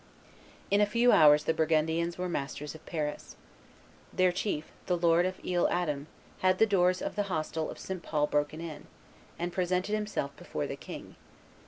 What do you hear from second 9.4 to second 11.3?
presented himself before the king.